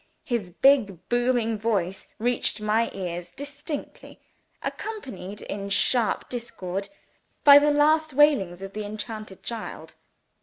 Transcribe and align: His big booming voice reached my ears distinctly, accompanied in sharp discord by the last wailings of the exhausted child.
His 0.23 0.49
big 0.49 1.07
booming 1.09 1.59
voice 1.59 2.07
reached 2.17 2.59
my 2.59 2.89
ears 2.91 3.29
distinctly, 3.29 4.19
accompanied 4.63 5.43
in 5.43 5.69
sharp 5.69 6.27
discord 6.27 6.89
by 7.43 7.59
the 7.59 7.69
last 7.69 8.11
wailings 8.11 8.63
of 8.63 8.73
the 8.73 8.83
exhausted 8.83 9.43
child. 9.43 9.93